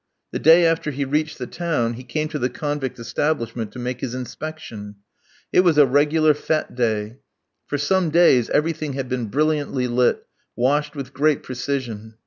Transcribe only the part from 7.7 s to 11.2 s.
some days everything had been brilliantly clean, washed with